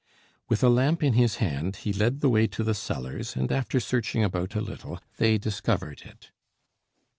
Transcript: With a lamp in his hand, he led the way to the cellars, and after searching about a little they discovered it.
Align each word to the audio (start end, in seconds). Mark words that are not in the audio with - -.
With 0.49 0.63
a 0.63 0.67
lamp 0.69 1.03
in 1.03 1.13
his 1.13 1.35
hand, 1.35 1.75
he 1.75 1.93
led 1.93 2.21
the 2.21 2.29
way 2.29 2.47
to 2.47 2.63
the 2.63 2.73
cellars, 2.73 3.35
and 3.35 3.51
after 3.51 3.79
searching 3.79 4.23
about 4.23 4.55
a 4.55 4.59
little 4.61 4.99
they 5.17 5.37
discovered 5.37 6.01
it. 6.05 6.31